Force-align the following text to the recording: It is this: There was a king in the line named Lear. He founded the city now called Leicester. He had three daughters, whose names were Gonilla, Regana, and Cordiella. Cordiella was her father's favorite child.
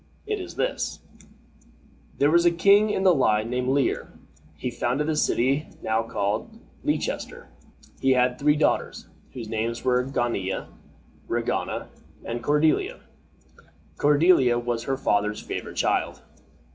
It 0.25 0.39
is 0.39 0.55
this: 0.55 0.97
There 2.17 2.31
was 2.31 2.43
a 2.43 2.49
king 2.49 2.89
in 2.89 3.03
the 3.03 3.13
line 3.13 3.51
named 3.51 3.67
Lear. 3.69 4.11
He 4.57 4.71
founded 4.71 5.05
the 5.05 5.15
city 5.15 5.67
now 5.83 6.01
called 6.01 6.57
Leicester. 6.83 7.49
He 7.99 8.13
had 8.13 8.39
three 8.39 8.55
daughters, 8.55 9.05
whose 9.33 9.47
names 9.47 9.83
were 9.85 10.01
Gonilla, 10.03 10.69
Regana, 11.27 11.89
and 12.25 12.43
Cordiella. 12.43 13.01
Cordiella 13.97 14.57
was 14.57 14.85
her 14.85 14.97
father's 14.97 15.39
favorite 15.39 15.77
child. 15.77 16.23